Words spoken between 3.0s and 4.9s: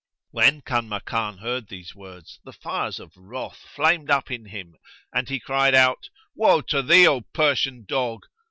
wrath flamed up in him